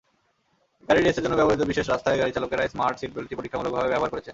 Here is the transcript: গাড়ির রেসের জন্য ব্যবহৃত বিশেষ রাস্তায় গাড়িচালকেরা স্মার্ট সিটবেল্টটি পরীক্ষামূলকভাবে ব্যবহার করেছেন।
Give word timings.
গাড়ির 0.89 1.05
রেসের 1.05 1.23
জন্য 1.23 1.35
ব্যবহৃত 1.37 1.61
বিশেষ 1.71 1.85
রাস্তায় 1.89 2.19
গাড়িচালকেরা 2.21 2.63
স্মার্ট 2.73 2.95
সিটবেল্টটি 2.99 3.35
পরীক্ষামূলকভাবে 3.39 3.91
ব্যবহার 3.91 4.11
করেছেন। 4.13 4.29